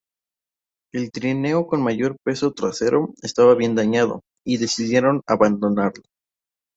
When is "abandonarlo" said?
5.27-6.01